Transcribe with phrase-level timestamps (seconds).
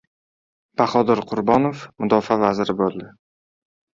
[0.81, 3.11] Bahodir Qurbonov Mudofaa vaziri bo‘ldi